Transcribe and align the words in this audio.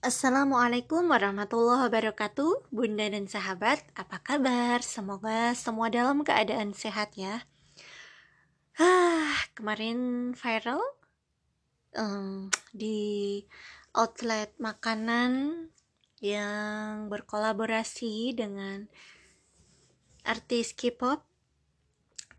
Assalamualaikum 0.00 1.12
warahmatullahi 1.12 1.92
wabarakatuh 1.92 2.72
Bunda 2.72 3.04
dan 3.04 3.28
sahabat, 3.28 3.84
apa 3.92 4.16
kabar? 4.24 4.80
Semoga 4.80 5.52
semua 5.52 5.92
dalam 5.92 6.24
keadaan 6.24 6.72
sehat 6.72 7.20
ya 7.20 7.44
ah, 8.80 9.36
Kemarin 9.52 10.32
viral 10.32 10.80
um, 12.00 12.48
Di 12.72 13.44
outlet 13.92 14.56
makanan 14.56 15.68
Yang 16.24 17.12
berkolaborasi 17.12 18.32
dengan 18.40 18.88
Artis 20.24 20.72
K-pop 20.72 21.28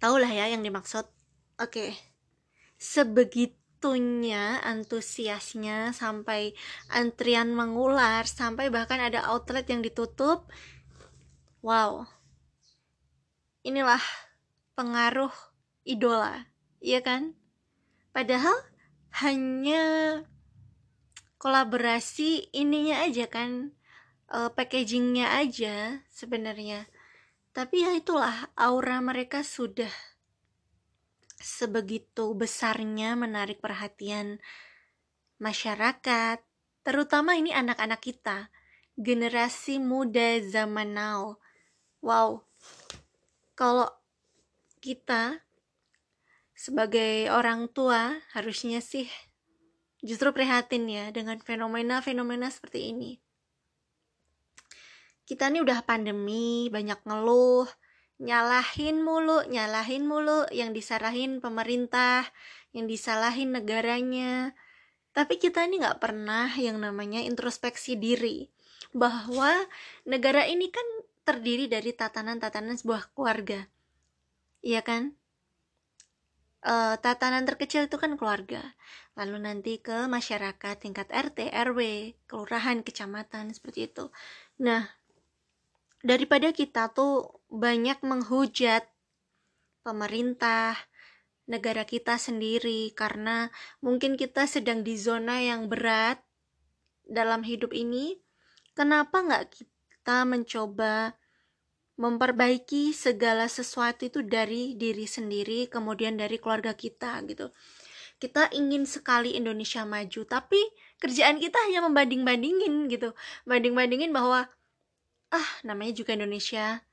Tahu 0.02 0.18
lah 0.18 0.34
ya 0.34 0.50
yang 0.50 0.66
dimaksud 0.66 1.06
Oke 1.62 1.70
okay. 1.70 1.92
Sebegitu 2.82 3.61
segitunya 3.82 4.62
antusiasnya 4.62 5.90
sampai 5.90 6.54
antrian 6.94 7.50
mengular 7.50 8.30
sampai 8.30 8.70
bahkan 8.70 9.02
ada 9.02 9.26
outlet 9.26 9.66
yang 9.66 9.82
ditutup. 9.82 10.46
Wow. 11.66 12.06
Inilah 13.66 13.98
pengaruh 14.78 15.34
idola 15.82 16.46
iya 16.78 17.02
kan? 17.02 17.34
Padahal 18.14 18.54
hanya 19.26 20.22
kolaborasi 21.42 22.54
ininya 22.54 23.02
aja 23.02 23.26
kan 23.34 23.74
uh, 24.30 24.54
packagingnya 24.54 25.42
aja 25.42 26.06
sebenarnya. 26.14 26.86
Tapi 27.50 27.82
ya 27.82 27.98
itulah 27.98 28.54
aura 28.54 29.02
mereka 29.02 29.42
sudah 29.42 29.90
sebegitu 31.42 32.32
besarnya 32.38 33.18
menarik 33.18 33.60
perhatian 33.60 34.40
masyarakat, 35.42 36.40
terutama 36.86 37.34
ini 37.36 37.50
anak-anak 37.52 38.02
kita, 38.02 38.54
generasi 38.94 39.82
muda 39.82 40.38
zaman 40.46 40.94
now. 40.94 41.42
Wow, 42.02 42.46
kalau 43.58 43.90
kita 44.82 45.42
sebagai 46.54 47.30
orang 47.34 47.70
tua 47.74 48.22
harusnya 48.38 48.82
sih 48.86 49.10
justru 50.02 50.34
prihatin 50.34 50.90
ya 50.90 51.10
dengan 51.10 51.38
fenomena-fenomena 51.42 52.50
seperti 52.50 52.94
ini. 52.94 53.18
Kita 55.26 55.48
ini 55.48 55.62
udah 55.62 55.80
pandemi, 55.86 56.68
banyak 56.68 57.02
ngeluh, 57.06 57.70
nyalahin 58.22 59.02
mulu, 59.02 59.42
nyalahin 59.50 60.06
mulu, 60.06 60.46
yang 60.54 60.78
disalahin 60.78 61.42
pemerintah, 61.42 62.30
yang 62.70 62.86
disalahin 62.86 63.58
negaranya. 63.58 64.54
Tapi 65.12 65.42
kita 65.42 65.66
ini 65.66 65.82
nggak 65.82 66.00
pernah 66.00 66.48
yang 66.56 66.78
namanya 66.78 67.20
introspeksi 67.26 67.98
diri 67.98 68.48
bahwa 68.94 69.52
negara 70.06 70.46
ini 70.46 70.70
kan 70.70 70.86
terdiri 71.26 71.66
dari 71.68 71.92
tatanan-tatanan 71.92 72.78
sebuah 72.78 73.12
keluarga, 73.18 73.66
iya 74.64 74.86
kan? 74.86 75.18
Uh, 76.62 76.94
tatanan 77.02 77.42
terkecil 77.50 77.90
itu 77.90 77.98
kan 77.98 78.14
keluarga, 78.22 78.62
lalu 79.18 79.42
nanti 79.42 79.82
ke 79.82 80.06
masyarakat 80.06 80.78
tingkat 80.78 81.10
RT, 81.10 81.50
RW, 81.50 82.14
kelurahan, 82.30 82.86
kecamatan 82.86 83.50
seperti 83.50 83.90
itu. 83.90 84.14
Nah, 84.62 84.86
daripada 86.02 86.54
kita 86.54 86.90
tuh 86.94 87.42
banyak 87.50 88.02
menghujat 88.02 88.86
pemerintah, 89.82 90.78
negara 91.50 91.84
kita 91.84 92.16
sendiri 92.22 92.94
karena 92.94 93.50
mungkin 93.82 94.16
kita 94.16 94.46
sedang 94.46 94.86
di 94.86 94.96
zona 94.98 95.42
yang 95.42 95.68
berat 95.68 96.22
dalam 97.06 97.42
hidup 97.42 97.74
ini. 97.74 98.22
Kenapa 98.72 99.20
nggak 99.20 99.46
kita 99.52 100.24
mencoba 100.24 101.18
memperbaiki 102.02 102.96
segala 102.98 103.46
sesuatu 103.46 104.10
itu 104.10 104.26
dari 104.26 104.74
diri 104.74 105.06
sendiri, 105.06 105.70
kemudian 105.70 106.18
dari 106.18 106.42
keluarga 106.42 106.74
kita 106.74 107.22
gitu. 107.30 107.54
Kita 108.18 108.50
ingin 108.54 108.86
sekali 108.86 109.38
Indonesia 109.38 109.86
maju, 109.86 110.22
tapi 110.26 110.62
kerjaan 110.98 111.38
kita 111.42 111.58
hanya 111.70 111.86
membanding-bandingin 111.86 112.90
gitu. 112.90 113.14
Banding-bandingin 113.46 114.14
bahwa 114.14 114.50
ah 115.32 115.50
namanya 115.64 115.98
juga 115.98 116.14
Indonesia. 116.14 116.84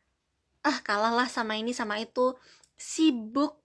Ah 0.62 0.78
kalahlah 0.86 1.26
sama 1.26 1.58
ini 1.58 1.74
sama 1.74 1.98
itu. 1.98 2.38
Sibuk 2.78 3.58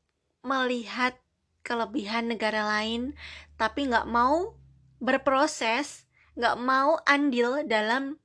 melihat 0.43 1.15
kelebihan 1.63 2.27
negara 2.27 2.67
lain 2.67 3.15
tapi 3.55 3.87
nggak 3.87 4.09
mau 4.09 4.57
berproses 4.99 6.03
nggak 6.33 6.57
mau 6.59 6.97
andil 7.05 7.61
dalam 7.69 8.17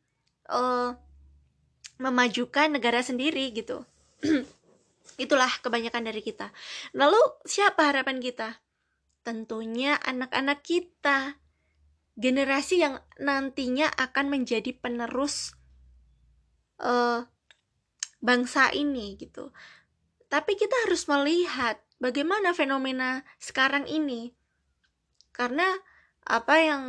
uh, 0.49 0.97
memajukan 2.01 2.73
negara 2.73 3.05
sendiri 3.05 3.53
gitu. 3.53 3.85
Itulah 5.23 5.51
kebanyakan 5.61 6.09
dari 6.09 6.23
kita. 6.23 6.55
Lalu 6.95 7.19
siapa 7.45 7.91
harapan 7.91 8.23
kita? 8.23 8.63
Tentunya 9.27 9.99
anak-anak 9.99 10.63
kita. 10.63 11.37
Generasi 12.19 12.83
yang 12.83 13.03
nantinya 13.19 13.91
akan 13.95 14.31
menjadi 14.31 14.75
penerus 14.75 15.58
uh, 16.83 17.27
bangsa 18.19 18.71
ini 18.75 19.15
gitu. 19.19 19.51
Tapi 20.29 20.59
kita 20.59 20.75
harus 20.87 21.09
melihat 21.09 21.81
bagaimana 22.03 22.53
fenomena 22.53 23.25
sekarang 23.39 23.87
ini. 23.89 24.35
Karena 25.33 25.67
apa 26.27 26.59
yang 26.59 26.85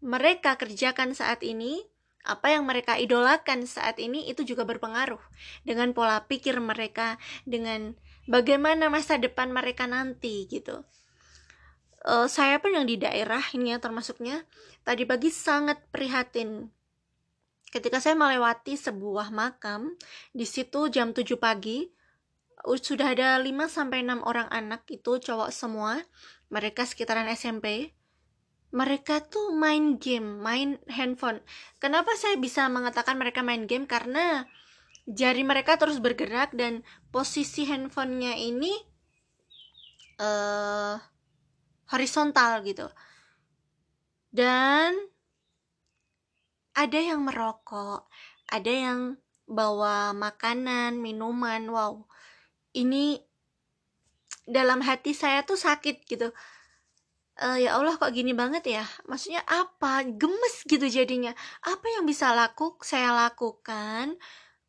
mereka 0.00 0.56
kerjakan 0.56 1.12
saat 1.12 1.42
ini, 1.44 1.82
apa 2.24 2.52
yang 2.54 2.64
mereka 2.64 2.96
idolakan 2.96 3.66
saat 3.66 4.00
ini 4.00 4.28
itu 4.30 4.46
juga 4.46 4.64
berpengaruh 4.64 5.20
dengan 5.66 5.92
pola 5.92 6.24
pikir 6.24 6.56
mereka, 6.62 7.20
dengan 7.44 7.98
bagaimana 8.30 8.88
masa 8.88 9.18
depan 9.20 9.52
mereka 9.52 9.84
nanti 9.84 10.46
gitu. 10.48 10.86
Uh, 12.00 12.24
saya 12.32 12.56
pun 12.64 12.72
yang 12.72 12.88
di 12.88 12.96
daerah 12.96 13.44
ini 13.52 13.76
ya 13.76 13.78
termasuknya 13.82 14.48
tadi 14.88 15.04
pagi 15.04 15.28
sangat 15.28 15.84
prihatin 15.92 16.72
Ketika 17.70 18.02
saya 18.02 18.18
melewati 18.18 18.74
sebuah 18.74 19.30
makam, 19.30 19.94
di 20.34 20.42
situ 20.42 20.90
jam 20.90 21.14
7 21.14 21.38
pagi, 21.38 21.86
sudah 22.66 23.14
ada 23.14 23.38
5 23.38 23.46
sampai 23.70 24.02
6 24.02 24.26
orang 24.26 24.50
anak 24.50 24.82
itu 24.90 25.22
cowok 25.22 25.54
semua. 25.54 26.02
Mereka 26.50 26.82
sekitaran 26.82 27.30
SMP. 27.30 27.94
Mereka 28.74 29.30
tuh 29.30 29.54
main 29.54 29.98
game, 30.02 30.42
main 30.42 30.82
handphone. 30.90 31.42
Kenapa 31.78 32.14
saya 32.18 32.38
bisa 32.38 32.66
mengatakan 32.66 33.18
mereka 33.18 33.42
main 33.42 33.66
game? 33.70 33.86
Karena 33.86 34.46
jari 35.06 35.42
mereka 35.42 35.78
terus 35.78 35.98
bergerak 35.98 36.54
dan 36.54 36.86
posisi 37.10 37.66
handphonenya 37.66 38.34
ini 38.34 38.70
uh, 40.22 40.98
horizontal 41.90 42.62
gitu. 42.62 42.86
Dan 44.30 44.94
ada 46.74 46.98
yang 46.98 47.26
merokok, 47.26 48.06
ada 48.50 48.70
yang 48.70 49.18
bawa 49.50 50.14
makanan, 50.14 51.02
minuman. 51.02 51.66
Wow, 51.66 52.06
ini 52.74 53.18
dalam 54.46 54.82
hati 54.82 55.14
saya 55.14 55.42
tuh 55.42 55.58
sakit 55.58 56.06
gitu. 56.06 56.30
Uh, 57.40 57.56
ya 57.56 57.80
Allah 57.80 57.96
kok 57.96 58.12
gini 58.12 58.36
banget 58.36 58.68
ya? 58.68 58.84
Maksudnya 59.08 59.40
apa? 59.48 60.04
Gemes 60.04 60.66
gitu 60.68 60.86
jadinya. 60.86 61.32
Apa 61.64 61.86
yang 61.98 62.04
bisa 62.04 62.36
laku 62.36 62.76
saya 62.84 63.16
lakukan 63.16 64.20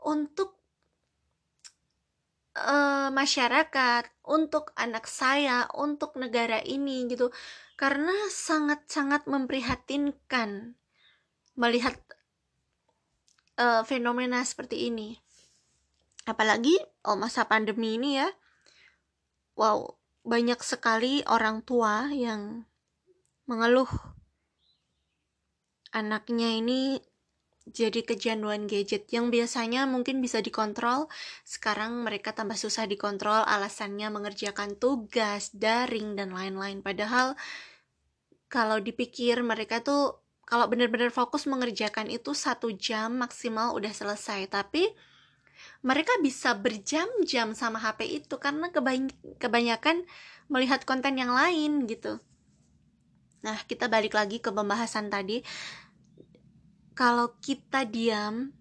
untuk 0.01 0.55
uh, 2.55 3.11
masyarakat 3.11 4.07
untuk 4.23 4.71
anak 4.79 5.03
saya 5.05 5.67
untuk 5.75 6.15
negara 6.15 6.63
ini 6.63 7.11
gitu. 7.11 7.29
Karena 7.75 8.13
sangat-sangat 8.31 9.27
memprihatinkan 9.27 10.79
melihat 11.55 11.97
uh, 13.59 13.83
fenomena 13.83 14.41
seperti 14.43 14.89
ini. 14.89 15.17
Apalagi 16.25 16.77
oh 17.07 17.17
masa 17.17 17.45
pandemi 17.49 17.97
ini 17.97 18.21
ya. 18.21 18.29
Wow, 19.57 19.99
banyak 20.23 20.61
sekali 20.61 21.25
orang 21.27 21.65
tua 21.65 22.09
yang 22.13 22.63
mengeluh 23.49 23.89
anaknya 25.91 26.55
ini 26.55 27.03
jadi 27.67 28.01
kecanduan 28.01 28.65
gadget 28.65 29.05
yang 29.13 29.29
biasanya 29.29 29.85
mungkin 29.85 30.17
bisa 30.23 30.41
dikontrol 30.41 31.05
sekarang 31.45 32.01
mereka 32.01 32.33
tambah 32.33 32.57
susah 32.57 32.89
dikontrol 32.89 33.45
alasannya 33.45 34.09
mengerjakan 34.09 34.79
tugas 34.81 35.53
daring 35.53 36.17
dan 36.17 36.33
lain-lain 36.33 36.81
padahal 36.81 37.37
kalau 38.49 38.81
dipikir 38.81 39.39
mereka 39.45 39.85
tuh 39.85 40.20
kalau 40.51 40.67
benar-benar 40.67 41.15
fokus 41.15 41.47
mengerjakan 41.47 42.11
itu 42.11 42.35
satu 42.35 42.75
jam 42.75 43.15
maksimal 43.15 43.71
udah 43.71 43.95
selesai 43.95 44.51
tapi 44.51 44.83
mereka 45.79 46.11
bisa 46.19 46.51
berjam-jam 46.59 47.55
sama 47.55 47.79
HP 47.79 48.19
itu 48.19 48.35
karena 48.35 48.67
kebanyakan 49.39 50.03
melihat 50.51 50.83
konten 50.83 51.15
yang 51.15 51.31
lain 51.31 51.87
gitu. 51.87 52.19
Nah, 53.47 53.57
kita 53.63 53.87
balik 53.87 54.11
lagi 54.11 54.43
ke 54.43 54.51
pembahasan 54.51 55.07
tadi. 55.07 55.39
kalau 56.91 57.39
kita 57.39 57.87
diam 57.87 58.51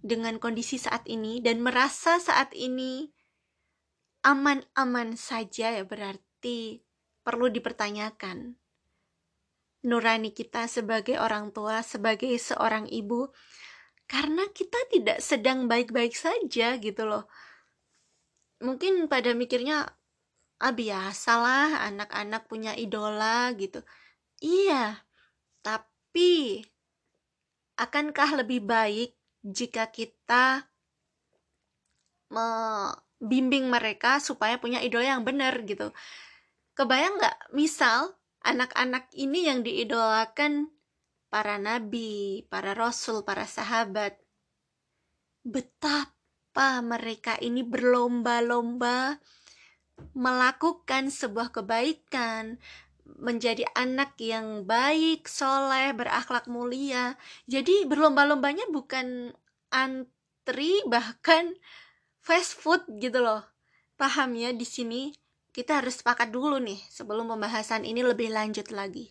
dengan 0.00 0.38
kondisi 0.38 0.78
saat 0.78 1.02
ini 1.10 1.42
dan 1.42 1.60
merasa 1.60 2.22
saat 2.22 2.54
ini 2.54 3.10
aman-aman 4.22 5.18
saja 5.18 5.74
ya 5.74 5.82
berarti 5.82 6.80
perlu 7.26 7.50
dipertanyakan 7.50 8.56
nurani 9.86 10.34
kita 10.34 10.66
sebagai 10.66 11.20
orang 11.20 11.54
tua, 11.54 11.84
sebagai 11.86 12.30
seorang 12.34 12.90
ibu, 12.90 13.30
karena 14.08 14.48
kita 14.50 14.78
tidak 14.90 15.18
sedang 15.22 15.70
baik-baik 15.70 16.16
saja 16.16 16.74
gitu 16.80 17.02
loh. 17.06 17.28
Mungkin 18.58 19.06
pada 19.06 19.36
mikirnya, 19.38 19.86
ah 20.58 20.74
biasalah 20.74 21.86
anak-anak 21.86 22.50
punya 22.50 22.74
idola 22.74 23.54
gitu. 23.54 23.86
Iya, 24.42 24.98
tapi 25.62 26.66
akankah 27.78 28.42
lebih 28.42 28.66
baik 28.66 29.14
jika 29.46 29.86
kita 29.94 30.66
membimbing 32.28 33.70
mereka 33.70 34.18
supaya 34.18 34.58
punya 34.58 34.82
idola 34.82 35.14
yang 35.14 35.22
benar 35.22 35.62
gitu? 35.62 35.94
Kebayang 36.74 37.14
nggak? 37.22 37.54
Misal 37.54 38.17
anak-anak 38.48 39.12
ini 39.12 39.44
yang 39.52 39.60
diidolakan 39.60 40.72
para 41.28 41.60
nabi, 41.60 42.48
para 42.48 42.72
rasul, 42.72 43.20
para 43.20 43.44
sahabat. 43.44 44.16
Betapa 45.44 46.80
mereka 46.80 47.36
ini 47.44 47.60
berlomba-lomba 47.60 49.20
melakukan 50.16 51.12
sebuah 51.12 51.52
kebaikan, 51.52 52.56
menjadi 53.04 53.68
anak 53.76 54.16
yang 54.20 54.64
baik, 54.64 55.28
soleh, 55.28 55.92
berakhlak 55.92 56.48
mulia. 56.48 57.20
Jadi 57.44 57.84
berlomba-lombanya 57.84 58.68
bukan 58.72 59.32
antri, 59.68 60.80
bahkan 60.88 61.52
fast 62.24 62.56
food 62.56 62.84
gitu 62.96 63.20
loh. 63.20 63.44
Paham 63.98 64.36
ya 64.38 64.54
di 64.54 64.64
sini? 64.64 65.27
Kita 65.58 65.82
harus 65.82 65.98
sepakat 65.98 66.30
dulu 66.30 66.62
nih 66.62 66.78
sebelum 66.86 67.34
pembahasan 67.34 67.82
ini 67.82 68.06
lebih 68.06 68.30
lanjut 68.30 68.70
lagi. 68.70 69.10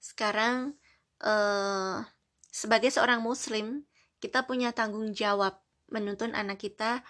Sekarang 0.00 0.72
eh, 1.20 2.00
sebagai 2.48 2.88
seorang 2.88 3.20
muslim, 3.20 3.84
kita 4.16 4.48
punya 4.48 4.72
tanggung 4.72 5.12
jawab 5.12 5.60
menuntun 5.92 6.32
anak 6.32 6.64
kita 6.64 7.04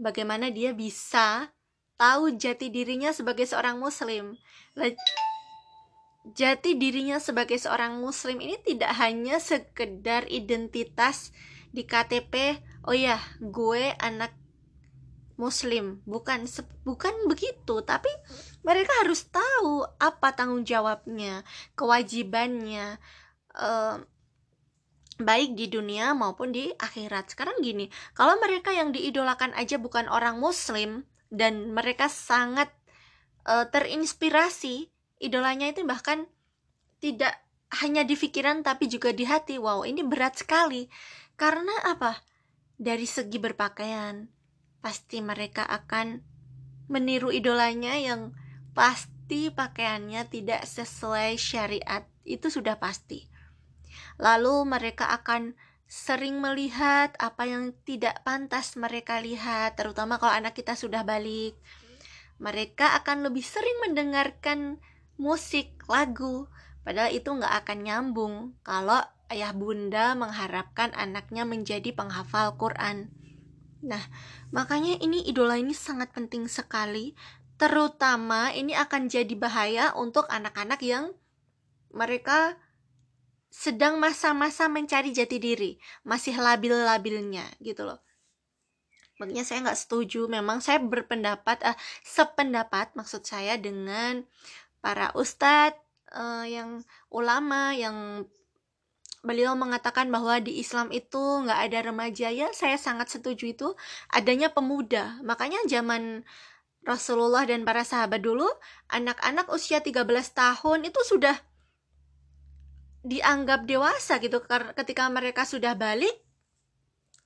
bagaimana 0.00 0.48
dia 0.48 0.72
bisa 0.72 1.52
tahu 2.00 2.32
jati 2.40 2.72
dirinya 2.72 3.12
sebagai 3.12 3.44
seorang 3.44 3.76
muslim. 3.76 4.40
Jati 6.24 6.80
dirinya 6.80 7.20
sebagai 7.20 7.60
seorang 7.60 8.00
muslim 8.00 8.40
ini 8.40 8.56
tidak 8.64 8.96
hanya 8.96 9.36
sekedar 9.36 10.24
identitas 10.32 11.36
di 11.68 11.84
KTP, 11.84 12.64
oh 12.88 12.96
ya, 12.96 13.20
gue 13.44 13.92
anak 14.00 14.32
muslim. 15.36 16.00
Bukan 16.06 16.46
bukan 16.86 17.14
begitu 17.30 17.82
tapi 17.82 18.10
mereka 18.62 18.92
harus 19.04 19.26
tahu 19.28 19.84
apa 19.98 20.34
tanggung 20.34 20.62
jawabnya 20.64 21.42
kewajibannya 21.74 22.98
uh, 23.58 24.00
baik 25.18 25.54
di 25.54 25.70
dunia 25.70 26.14
maupun 26.14 26.50
di 26.50 26.70
akhirat. 26.74 27.34
Sekarang 27.34 27.58
gini 27.62 27.90
kalau 28.14 28.38
mereka 28.42 28.74
yang 28.74 28.90
diidolakan 28.90 29.54
aja 29.54 29.78
bukan 29.78 30.10
orang 30.10 30.38
muslim 30.42 31.06
dan 31.30 31.74
mereka 31.74 32.10
sangat 32.10 32.70
uh, 33.46 33.66
terinspirasi 33.70 34.90
idolanya 35.22 35.70
itu 35.70 35.86
bahkan 35.86 36.26
tidak 36.98 37.34
hanya 37.82 38.06
di 38.06 38.14
pikiran 38.14 38.62
tapi 38.62 38.86
juga 38.86 39.10
di 39.10 39.26
hati. 39.26 39.58
Wow 39.58 39.86
ini 39.86 40.02
berat 40.06 40.38
sekali. 40.38 40.86
Karena 41.34 41.74
apa? 41.90 42.22
Dari 42.74 43.06
segi 43.06 43.38
berpakaian 43.38 44.33
pasti 44.84 45.24
mereka 45.24 45.64
akan 45.64 46.20
meniru 46.92 47.32
idolanya 47.32 47.96
yang 47.96 48.36
pasti 48.76 49.48
pakaiannya 49.48 50.28
tidak 50.28 50.68
sesuai 50.68 51.40
syariat. 51.40 52.04
Itu 52.28 52.52
sudah 52.52 52.76
pasti. 52.76 53.24
Lalu 54.20 54.68
mereka 54.68 55.08
akan 55.08 55.56
sering 55.88 56.36
melihat 56.44 57.16
apa 57.16 57.48
yang 57.48 57.72
tidak 57.88 58.20
pantas 58.28 58.76
mereka 58.76 59.24
lihat, 59.24 59.80
terutama 59.80 60.20
kalau 60.20 60.36
anak 60.36 60.52
kita 60.52 60.76
sudah 60.76 61.00
balik. 61.00 61.56
Mereka 62.36 63.00
akan 63.00 63.24
lebih 63.30 63.46
sering 63.46 63.88
mendengarkan 63.88 64.82
musik, 65.16 65.72
lagu, 65.88 66.50
padahal 66.84 67.14
itu 67.14 67.30
nggak 67.30 67.54
akan 67.64 67.78
nyambung 67.86 68.34
kalau 68.66 69.00
ayah 69.32 69.54
bunda 69.56 70.12
mengharapkan 70.18 70.92
anaknya 70.92 71.48
menjadi 71.48 71.94
penghafal 71.96 72.58
Quran. 72.60 73.23
Nah, 73.84 74.00
makanya 74.48 74.96
ini 75.04 75.28
idola 75.28 75.60
ini 75.60 75.76
sangat 75.76 76.10
penting 76.16 76.48
sekali, 76.48 77.12
terutama 77.60 78.50
ini 78.56 78.72
akan 78.72 79.12
jadi 79.12 79.34
bahaya 79.36 79.92
untuk 79.94 80.24
anak-anak 80.32 80.80
yang 80.80 81.12
mereka 81.92 82.56
sedang 83.54 84.02
masa-masa 84.02 84.66
mencari 84.66 85.14
jati 85.14 85.38
diri, 85.38 85.78
masih 86.02 86.34
labil-labilnya 86.34 87.46
gitu 87.62 87.86
loh. 87.86 88.02
Makanya 89.22 89.46
saya 89.46 89.62
nggak 89.62 89.78
setuju, 89.78 90.26
memang 90.26 90.58
saya 90.58 90.82
berpendapat, 90.82 91.62
uh, 91.62 91.78
sependapat 92.02 92.90
maksud 92.98 93.22
saya 93.22 93.54
dengan 93.54 94.26
para 94.82 95.14
ustadz 95.14 95.78
uh, 96.10 96.42
yang 96.42 96.82
ulama 97.14 97.70
yang 97.78 98.26
beliau 99.24 99.56
mengatakan 99.56 100.12
bahwa 100.12 100.36
di 100.38 100.60
Islam 100.60 100.92
itu 100.92 101.18
nggak 101.18 101.60
ada 101.66 101.78
remaja 101.90 102.28
ya 102.28 102.52
saya 102.52 102.76
sangat 102.76 103.08
setuju 103.08 103.56
itu 103.56 103.68
adanya 104.12 104.52
pemuda. 104.52 105.18
Makanya 105.24 105.64
zaman 105.64 106.22
Rasulullah 106.84 107.48
dan 107.48 107.64
para 107.64 107.82
sahabat 107.82 108.20
dulu 108.20 108.46
anak-anak 108.92 109.48
usia 109.48 109.80
13 109.80 110.04
tahun 110.36 110.78
itu 110.84 111.00
sudah 111.00 111.34
dianggap 113.00 113.64
dewasa 113.64 114.20
gitu. 114.20 114.44
Ketika 114.76 115.08
mereka 115.08 115.48
sudah 115.48 115.72
balik 115.72 116.14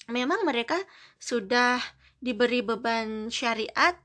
memang 0.08 0.46
mereka 0.46 0.78
sudah 1.20 1.82
diberi 2.22 2.64
beban 2.64 3.28
syariat 3.28 3.98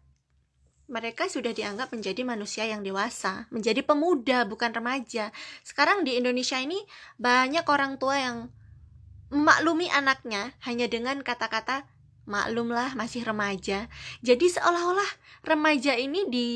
mereka 0.91 1.31
sudah 1.31 1.55
dianggap 1.55 1.95
menjadi 1.95 2.21
manusia 2.27 2.67
yang 2.67 2.83
dewasa, 2.83 3.47
menjadi 3.49 3.79
pemuda 3.87 4.43
bukan 4.43 4.75
remaja. 4.75 5.31
Sekarang 5.63 6.03
di 6.03 6.19
Indonesia 6.19 6.59
ini 6.59 6.77
banyak 7.15 7.63
orang 7.71 7.95
tua 7.95 8.19
yang 8.19 8.37
memaklumi 9.31 9.87
anaknya 9.89 10.53
hanya 10.67 10.85
dengan 10.91 11.23
kata-kata 11.23 11.87
maklumlah 12.27 12.99
masih 12.99 13.23
remaja. 13.23 13.87
Jadi 14.21 14.51
seolah-olah 14.51 15.11
remaja 15.47 15.95
ini 15.95 16.27
di 16.27 16.49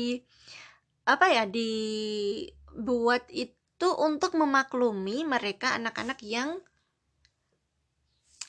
apa 1.08 1.32
ya 1.32 1.48
dibuat 1.48 3.32
itu 3.32 3.88
untuk 3.96 4.36
memaklumi 4.36 5.24
mereka 5.24 5.72
anak-anak 5.80 6.20
yang 6.20 6.60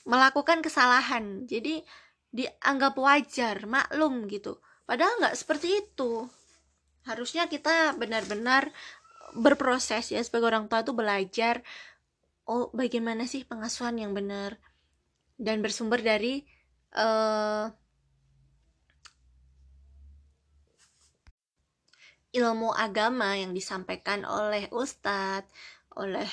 melakukan 0.04 0.60
kesalahan. 0.60 1.48
Jadi 1.48 1.80
dianggap 2.30 2.94
wajar, 3.00 3.64
maklum 3.64 4.28
gitu 4.28 4.60
Padahal 4.90 5.22
nggak 5.22 5.38
seperti 5.38 5.86
itu. 5.86 6.26
Harusnya 7.06 7.46
kita 7.46 7.94
benar-benar 7.94 8.74
berproses 9.38 10.10
ya 10.10 10.18
sebagai 10.18 10.50
orang 10.50 10.66
tua 10.66 10.82
itu 10.82 10.90
belajar 10.90 11.62
oh 12.50 12.66
bagaimana 12.74 13.30
sih 13.30 13.46
pengasuhan 13.46 13.94
yang 14.02 14.10
benar 14.10 14.58
dan 15.38 15.62
bersumber 15.62 16.02
dari 16.02 16.42
uh, 16.98 17.70
ilmu 22.34 22.74
agama 22.74 23.38
yang 23.38 23.54
disampaikan 23.54 24.26
oleh 24.26 24.66
ustadz, 24.74 25.46
oleh 25.94 26.26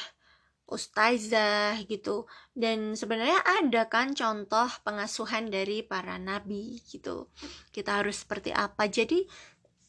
ustazah 0.67 1.79
gitu. 1.87 2.27
Dan 2.51 2.93
sebenarnya 2.93 3.39
ada 3.63 3.87
kan 3.87 4.11
contoh 4.11 4.67
pengasuhan 4.83 5.47
dari 5.47 5.81
para 5.81 6.19
nabi 6.19 6.83
gitu. 6.83 7.31
Kita 7.71 8.03
harus 8.03 8.27
seperti 8.27 8.51
apa? 8.51 8.91
Jadi 8.91 9.23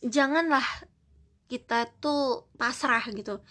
janganlah 0.01 0.65
kita 1.51 1.91
tuh 1.99 2.47
pasrah 2.55 3.03
gitu. 3.11 3.43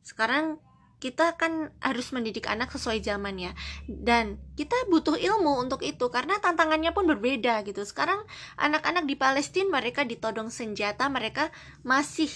Sekarang 0.00 0.58
kita 1.04 1.36
kan 1.36 1.68
harus 1.84 2.16
mendidik 2.16 2.48
anak 2.48 2.72
sesuai 2.72 3.04
zaman 3.04 3.36
ya. 3.36 3.52
Dan 3.84 4.40
kita 4.56 4.88
butuh 4.88 5.20
ilmu 5.20 5.60
untuk 5.60 5.84
itu 5.84 6.08
karena 6.08 6.40
tantangannya 6.40 6.96
pun 6.96 7.04
berbeda 7.04 7.60
gitu. 7.68 7.84
Sekarang 7.84 8.24
anak-anak 8.56 9.04
di 9.04 9.20
Palestina 9.20 9.68
mereka 9.68 10.08
ditodong 10.08 10.48
senjata 10.48 11.12
mereka 11.12 11.52
masih 11.84 12.32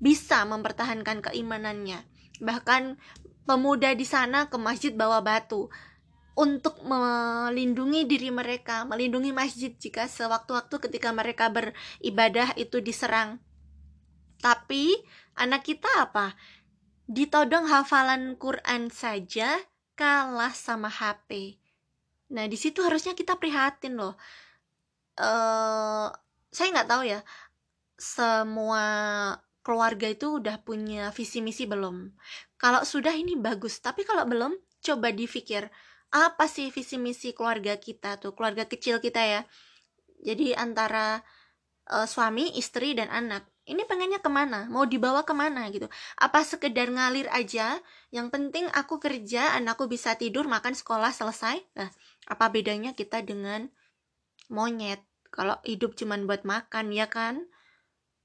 bisa 0.00 0.46
mempertahankan 0.48 1.20
keimanannya 1.20 2.17
Bahkan 2.38 2.98
pemuda 3.44 3.94
di 3.94 4.06
sana 4.06 4.50
ke 4.50 4.56
masjid 4.56 4.92
bawa 4.94 5.22
batu 5.22 5.70
untuk 6.38 6.78
melindungi 6.86 8.06
diri 8.06 8.30
mereka, 8.30 8.86
melindungi 8.86 9.34
masjid 9.34 9.74
jika 9.74 10.06
sewaktu-waktu 10.06 10.78
ketika 10.78 11.10
mereka 11.10 11.50
beribadah 11.50 12.54
itu 12.54 12.78
diserang. 12.78 13.42
Tapi 14.38 14.94
anak 15.34 15.66
kita 15.66 15.90
apa? 15.98 16.38
ditodong 17.08 17.64
hafalan 17.72 18.36
Quran 18.36 18.92
saja 18.92 19.56
kalah 19.96 20.52
sama 20.52 20.92
HP. 20.92 21.56
Nah, 22.36 22.44
di 22.44 22.60
situ 22.60 22.84
harusnya 22.84 23.16
kita 23.16 23.40
prihatin 23.40 23.96
loh. 23.96 24.14
Uh, 25.16 26.12
saya 26.52 26.68
nggak 26.70 26.88
tahu 26.92 27.02
ya, 27.08 27.24
semua 27.96 28.84
keluarga 29.68 30.08
itu 30.08 30.40
udah 30.40 30.64
punya 30.64 31.12
visi 31.12 31.44
misi 31.44 31.68
belum. 31.68 32.16
Kalau 32.56 32.88
sudah 32.88 33.12
ini 33.12 33.36
bagus, 33.36 33.84
tapi 33.84 34.08
kalau 34.08 34.24
belum, 34.24 34.56
coba 34.80 35.12
dipikir 35.12 35.68
apa 36.08 36.48
sih 36.48 36.72
visi 36.72 36.96
misi 36.96 37.36
keluarga 37.36 37.76
kita 37.76 38.16
tuh, 38.16 38.32
keluarga 38.32 38.64
kecil 38.64 38.96
kita 38.96 39.20
ya. 39.20 39.40
Jadi 40.24 40.56
antara 40.56 41.20
uh, 41.92 42.08
suami, 42.08 42.56
istri, 42.56 42.96
dan 42.96 43.12
anak. 43.12 43.44
Ini 43.68 43.84
pengennya 43.84 44.24
ke 44.24 44.32
mana? 44.32 44.64
Mau 44.72 44.88
dibawa 44.88 45.28
ke 45.28 45.36
mana 45.36 45.68
gitu? 45.68 45.92
Apa 46.16 46.40
sekedar 46.40 46.88
ngalir 46.88 47.28
aja? 47.28 47.76
Yang 48.08 48.32
penting 48.32 48.64
aku 48.72 48.96
kerja 48.96 49.52
anakku 49.52 49.84
bisa 49.84 50.16
tidur 50.16 50.48
makan 50.48 50.72
sekolah 50.72 51.12
selesai? 51.12 51.60
Nah 51.76 51.92
apa 52.24 52.48
bedanya 52.48 52.96
kita 52.96 53.20
dengan 53.20 53.68
monyet? 54.48 55.04
Kalau 55.28 55.60
hidup 55.68 55.92
cuman 56.00 56.24
buat 56.24 56.48
makan 56.48 56.96
ya 56.96 57.12
kan? 57.12 57.44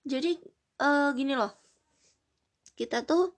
Jadi 0.08 0.40
uh, 0.80 1.10
gini 1.14 1.34
loh. 1.38 1.54
Kita 2.74 3.06
tuh 3.06 3.34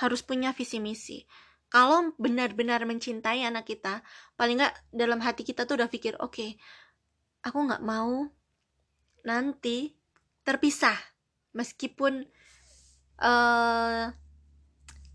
harus 0.00 0.20
punya 0.24 0.52
visi 0.52 0.78
misi. 0.78 1.24
Kalau 1.68 2.16
benar-benar 2.16 2.88
mencintai 2.88 3.44
anak 3.44 3.68
kita 3.68 4.00
paling 4.40 4.56
nggak 4.56 4.88
dalam 4.88 5.20
hati 5.20 5.44
kita 5.44 5.68
tuh 5.68 5.76
udah 5.76 5.92
pikir 5.92 6.16
oke 6.16 6.32
okay, 6.32 6.50
aku 7.44 7.68
nggak 7.68 7.84
mau 7.84 8.32
nanti 9.24 9.92
terpisah. 10.48 10.96
Meskipun 11.52 12.24
uh, 13.20 14.08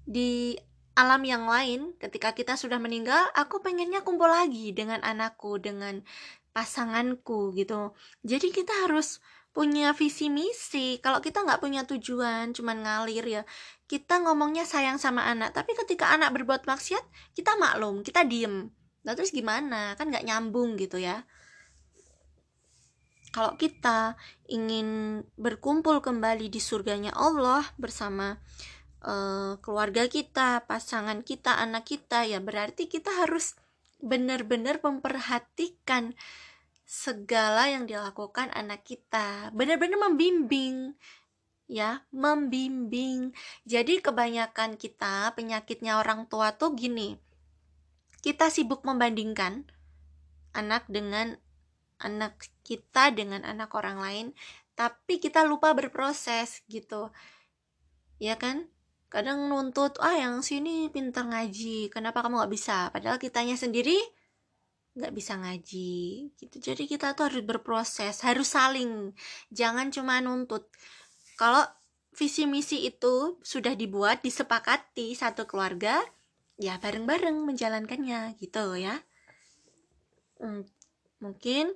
di 0.03 0.53
alam 0.93 1.25
yang 1.25 1.49
lain 1.49 1.97
ketika 1.97 2.37
kita 2.37 2.53
sudah 2.53 2.77
meninggal 2.77 3.25
aku 3.33 3.65
pengennya 3.65 4.05
kumpul 4.05 4.29
lagi 4.29 4.69
dengan 4.77 5.01
anakku 5.01 5.57
dengan 5.57 6.05
pasanganku 6.53 7.49
gitu. 7.57 7.97
Jadi 8.21 8.53
kita 8.53 8.85
harus 8.85 9.17
punya 9.53 9.93
visi 9.93 10.27
misi. 10.33 10.97
Kalau 10.99 11.21
kita 11.21 11.45
nggak 11.45 11.61
punya 11.61 11.85
tujuan 11.85 12.51
cuman 12.51 12.83
ngalir 12.83 13.25
ya 13.25 13.41
kita 13.85 14.19
ngomongnya 14.25 14.65
sayang 14.65 14.97
sama 14.97 15.29
anak. 15.29 15.53
Tapi 15.53 15.77
ketika 15.77 16.09
anak 16.11 16.33
berbuat 16.33 16.65
maksiat 16.65 17.05
kita 17.37 17.55
maklum 17.61 18.01
kita 18.01 18.25
diem. 18.25 18.73
Nah 19.05 19.13
terus 19.13 19.29
gimana? 19.29 19.93
Kan 19.93 20.09
nggak 20.09 20.25
nyambung 20.25 20.75
gitu 20.75 20.97
ya. 20.97 21.23
Kalau 23.33 23.57
kita 23.57 24.13
ingin 24.45 25.21
berkumpul 25.41 26.05
kembali 26.05 26.53
di 26.53 26.61
surganya 26.61 27.09
Allah 27.17 27.65
bersama 27.81 28.37
uh, 29.01 29.57
keluarga 29.57 30.05
kita, 30.05 30.69
pasangan 30.69 31.25
kita, 31.25 31.57
anak 31.57 31.89
kita, 31.89 32.29
ya 32.29 32.37
berarti 32.37 32.85
kita 32.85 33.09
harus 33.09 33.57
benar-benar 34.03 34.85
memperhatikan 34.85 36.13
segala 36.93 37.73
yang 37.73 37.89
dilakukan 37.89 38.53
anak 38.53 38.85
kita, 38.85 39.49
benar-benar 39.57 39.97
membimbing 39.97 40.93
ya, 41.65 42.05
membimbing. 42.13 43.33
Jadi 43.65 43.97
kebanyakan 43.97 44.77
kita 44.77 45.33
penyakitnya 45.33 45.97
orang 45.97 46.29
tua 46.29 46.53
tuh 46.53 46.77
gini. 46.77 47.17
Kita 48.21 48.53
sibuk 48.53 48.85
membandingkan 48.85 49.65
anak 50.53 50.85
dengan 50.85 51.33
anak 51.97 52.37
kita 52.61 53.09
dengan 53.09 53.41
anak 53.41 53.73
orang 53.73 53.97
lain 53.97 54.27
tapi 54.73 55.21
kita 55.21 55.45
lupa 55.45 55.73
berproses 55.73 56.65
gitu 56.65 57.13
ya 58.17 58.37
kan 58.37 58.69
kadang 59.09 59.45
nuntut 59.45 60.01
ah 60.01 60.17
yang 60.17 60.41
sini 60.41 60.89
pintar 60.89 61.29
ngaji 61.29 61.93
kenapa 61.93 62.25
kamu 62.25 62.41
nggak 62.41 62.53
bisa 62.53 62.89
padahal 62.89 63.21
kitanya 63.21 63.53
sendiri 63.53 63.97
nggak 64.93 65.13
bisa 65.13 65.33
ngaji 65.41 66.29
gitu. 66.37 66.55
Jadi 66.61 66.85
kita 66.85 67.17
tuh 67.17 67.29
harus 67.29 67.41
berproses 67.41 68.21
harus 68.21 68.53
saling. 68.53 69.13
Jangan 69.49 69.89
cuma 69.89 70.21
nuntut. 70.21 70.69
Kalau 71.37 71.65
visi 72.13 72.45
misi 72.45 72.85
itu 72.85 73.41
sudah 73.41 73.73
dibuat 73.73 74.21
disepakati 74.21 75.17
satu 75.17 75.49
keluarga 75.49 75.97
ya 76.61 76.77
bareng-bareng 76.77 77.41
menjalankannya 77.41 78.37
gitu 78.37 78.77
ya. 78.77 79.01
Hmm, 80.37 80.61
mungkin 81.17 81.73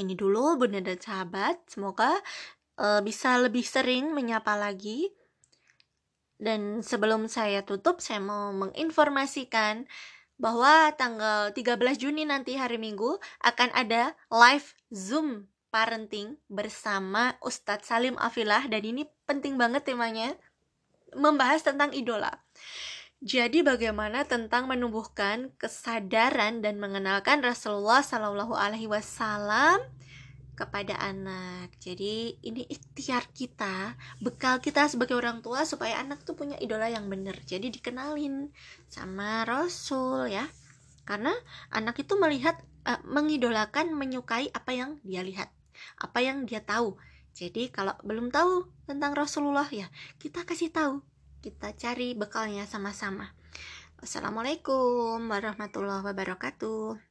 ini 0.00 0.16
dulu 0.16 0.56
bunda 0.56 0.80
dan 0.80 0.96
sahabat. 0.96 1.60
Semoga 1.68 2.16
uh, 2.80 3.04
bisa 3.04 3.36
lebih 3.36 3.62
sering 3.66 4.16
menyapa 4.16 4.56
lagi. 4.56 5.12
Dan 6.40 6.80
sebelum 6.80 7.28
saya 7.28 7.60
tutup 7.68 8.00
saya 8.00 8.16
mau 8.24 8.48
menginformasikan 8.56 9.84
bahwa 10.40 10.88
tanggal 10.96 11.52
13 11.52 11.76
Juni 12.00 12.24
nanti 12.24 12.56
hari 12.56 12.80
Minggu 12.80 13.20
akan 13.44 13.68
ada 13.76 14.16
live 14.32 14.72
Zoom 14.88 15.52
parenting 15.68 16.40
bersama 16.50 17.36
Ustadz 17.44 17.86
Salim 17.86 18.16
Afilah 18.16 18.66
dan 18.66 18.82
ini 18.82 19.06
penting 19.28 19.60
banget 19.60 19.86
temanya 19.86 20.34
membahas 21.14 21.62
tentang 21.62 21.92
idola. 21.92 22.40
Jadi 23.20 23.60
bagaimana 23.60 24.24
tentang 24.24 24.64
menumbuhkan 24.64 25.52
kesadaran 25.60 26.64
dan 26.64 26.80
mengenalkan 26.80 27.44
Rasulullah 27.44 28.00
Shallallahu 28.00 28.56
Alaihi 28.56 28.88
Wasallam 28.88 29.84
kepada 30.60 31.00
anak. 31.00 31.72
Jadi 31.80 32.36
ini 32.44 32.68
ikhtiar 32.68 33.24
kita, 33.32 33.96
bekal 34.20 34.60
kita 34.60 34.84
sebagai 34.92 35.16
orang 35.16 35.40
tua 35.40 35.64
supaya 35.64 35.96
anak 36.04 36.20
tuh 36.28 36.36
punya 36.36 36.60
idola 36.60 36.92
yang 36.92 37.08
benar. 37.08 37.40
Jadi 37.48 37.72
dikenalin 37.72 38.52
sama 38.92 39.48
Rasul 39.48 40.28
ya. 40.28 40.44
Karena 41.08 41.32
anak 41.72 42.04
itu 42.04 42.20
melihat 42.20 42.60
uh, 42.84 43.00
mengidolakan, 43.08 43.96
menyukai 43.96 44.52
apa 44.52 44.76
yang 44.76 45.00
dia 45.00 45.24
lihat, 45.24 45.48
apa 45.96 46.20
yang 46.20 46.44
dia 46.44 46.60
tahu. 46.60 47.00
Jadi 47.32 47.72
kalau 47.72 47.96
belum 48.04 48.28
tahu 48.28 48.68
tentang 48.84 49.16
Rasulullah 49.16 49.66
ya, 49.72 49.88
kita 50.20 50.44
kasih 50.44 50.68
tahu 50.68 51.00
kita 51.40 51.72
cari 51.72 52.12
bekalnya 52.12 52.68
sama-sama. 52.68 53.32
Wassalamualaikum 54.00 55.24
warahmatullahi 55.28 56.04
wabarakatuh. 56.04 57.09